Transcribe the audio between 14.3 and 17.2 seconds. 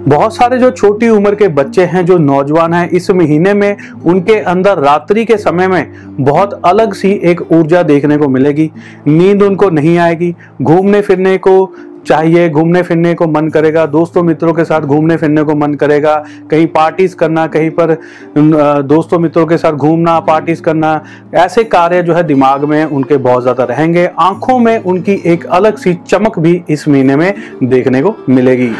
के साथ घूमने फिरने को मन करेगा। कहीं पार्टीज़